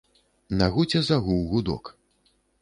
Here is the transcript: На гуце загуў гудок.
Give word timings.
На 0.61 0.69
гуце 0.75 1.01
загуў 1.09 1.45
гудок. 1.53 1.93